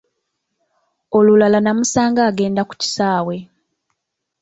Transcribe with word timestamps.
Olulala 1.17 1.57
nnamusanga 1.61 2.21
agenda 2.29 2.61
ku 2.69 2.73
kisaawe. 2.81 3.37